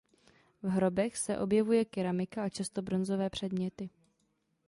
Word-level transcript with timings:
V 0.63 0.67
hrobech 0.69 1.17
se 1.17 1.39
objevuje 1.39 1.85
keramika 1.85 2.43
a 2.43 2.49
často 2.49 2.81
bronzové 2.81 3.29
předměty. 3.29 3.89